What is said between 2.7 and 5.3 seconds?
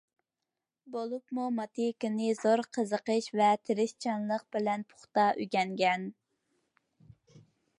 قىزىقىش ۋە تىرىشچانلىق بىلەن پۇختا